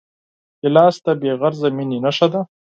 ګیلاس 0.61 0.95
د 1.05 1.07
بېغرضه 1.21 1.69
مینې 1.75 1.97
نښه 2.05 2.27
ده. 2.33 2.41